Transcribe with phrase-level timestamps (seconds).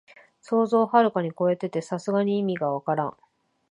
[0.41, 3.17] 想像をはるかにこえてて、さすがに意味がわからん